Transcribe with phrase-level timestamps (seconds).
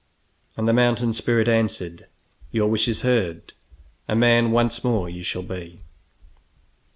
[0.57, 2.07] And the mountain spirit answered:
[2.49, 3.53] "Your wish is heard.
[4.07, 5.81] A man once more you shall be!"